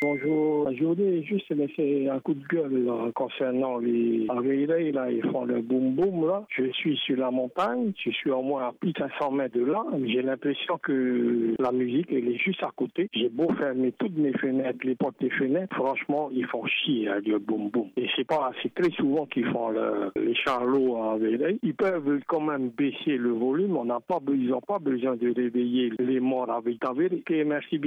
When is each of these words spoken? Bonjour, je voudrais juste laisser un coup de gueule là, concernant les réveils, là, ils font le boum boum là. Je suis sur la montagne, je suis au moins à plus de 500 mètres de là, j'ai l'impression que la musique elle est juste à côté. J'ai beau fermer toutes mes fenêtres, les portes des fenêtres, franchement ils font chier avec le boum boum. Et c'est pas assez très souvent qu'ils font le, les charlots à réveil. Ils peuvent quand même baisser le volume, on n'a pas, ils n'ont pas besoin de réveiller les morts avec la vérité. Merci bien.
Bonjour, 0.00 0.70
je 0.70 0.84
voudrais 0.84 1.24
juste 1.24 1.50
laisser 1.50 2.08
un 2.08 2.20
coup 2.20 2.34
de 2.34 2.46
gueule 2.46 2.84
là, 2.84 3.10
concernant 3.16 3.78
les 3.78 4.28
réveils, 4.28 4.92
là, 4.92 5.10
ils 5.10 5.28
font 5.32 5.44
le 5.44 5.60
boum 5.60 5.96
boum 5.96 6.24
là. 6.24 6.44
Je 6.50 6.70
suis 6.70 6.96
sur 6.98 7.16
la 7.16 7.32
montagne, 7.32 7.92
je 7.98 8.10
suis 8.10 8.30
au 8.30 8.40
moins 8.40 8.68
à 8.68 8.72
plus 8.72 8.92
de 8.92 8.98
500 8.98 9.32
mètres 9.32 9.58
de 9.58 9.64
là, 9.64 9.82
j'ai 10.06 10.22
l'impression 10.22 10.78
que 10.78 11.56
la 11.58 11.72
musique 11.72 12.12
elle 12.12 12.28
est 12.28 12.38
juste 12.38 12.62
à 12.62 12.70
côté. 12.76 13.10
J'ai 13.12 13.28
beau 13.28 13.48
fermer 13.58 13.90
toutes 13.98 14.16
mes 14.16 14.32
fenêtres, 14.34 14.78
les 14.84 14.94
portes 14.94 15.18
des 15.20 15.30
fenêtres, 15.30 15.74
franchement 15.74 16.30
ils 16.32 16.46
font 16.46 16.64
chier 16.66 17.08
avec 17.08 17.26
le 17.26 17.40
boum 17.40 17.68
boum. 17.70 17.88
Et 17.96 18.06
c'est 18.14 18.26
pas 18.26 18.52
assez 18.54 18.70
très 18.70 18.92
souvent 18.92 19.26
qu'ils 19.26 19.50
font 19.50 19.70
le, 19.70 20.12
les 20.14 20.36
charlots 20.36 20.96
à 20.96 21.14
réveil. 21.14 21.58
Ils 21.64 21.74
peuvent 21.74 22.20
quand 22.28 22.40
même 22.40 22.68
baisser 22.68 23.16
le 23.16 23.30
volume, 23.30 23.76
on 23.76 23.86
n'a 23.86 23.98
pas, 23.98 24.20
ils 24.28 24.50
n'ont 24.50 24.60
pas 24.60 24.78
besoin 24.78 25.16
de 25.16 25.34
réveiller 25.34 25.90
les 25.98 26.20
morts 26.20 26.52
avec 26.52 26.76
la 26.84 26.92
vérité. 26.92 27.42
Merci 27.42 27.78
bien. 27.78 27.86